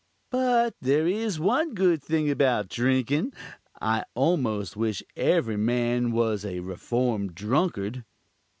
[0.31, 3.33] But there is one good thing about drinkin'.
[3.79, 8.03] I almost wish every man was a reformed drunkard.